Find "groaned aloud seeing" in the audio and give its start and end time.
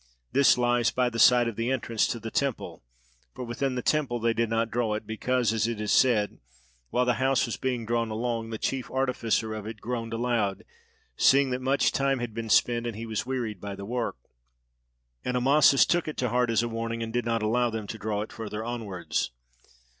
9.79-11.51